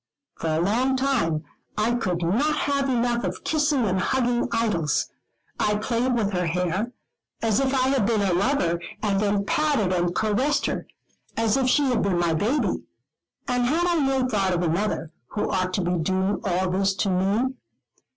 [0.33, 1.43] For a long time
[1.77, 5.11] I could not have enough of kissing and hugging Idols.
[5.59, 6.91] I played with her hair,
[7.43, 10.87] as if I had been her lover; and then patted and caressed her,
[11.37, 12.81] as if she had been my baby.
[13.47, 17.09] And had I no thought of another, who ought to be doing all this to
[17.11, 17.53] me?